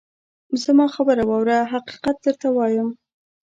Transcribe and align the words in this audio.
زما 0.63 0.85
خبره 0.95 1.23
واوره! 1.29 1.57
حقیقت 1.73 2.15
درته 2.25 2.47
وایم. 2.55 2.89